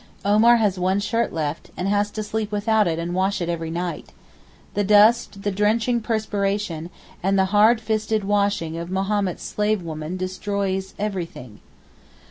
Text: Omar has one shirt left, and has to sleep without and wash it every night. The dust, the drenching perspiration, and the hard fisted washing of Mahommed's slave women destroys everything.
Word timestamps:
Omar 0.25 0.57
has 0.57 0.79
one 0.79 0.99
shirt 0.99 1.31
left, 1.31 1.69
and 1.77 1.87
has 1.87 2.09
to 2.09 2.23
sleep 2.23 2.51
without 2.51 2.87
and 2.87 3.13
wash 3.13 3.39
it 3.39 3.49
every 3.49 3.69
night. 3.69 4.13
The 4.73 4.83
dust, 4.83 5.43
the 5.43 5.51
drenching 5.51 6.01
perspiration, 6.01 6.89
and 7.21 7.37
the 7.37 7.45
hard 7.53 7.79
fisted 7.79 8.23
washing 8.23 8.77
of 8.77 8.89
Mahommed's 8.89 9.43
slave 9.43 9.83
women 9.83 10.17
destroys 10.17 10.95
everything. 10.97 11.59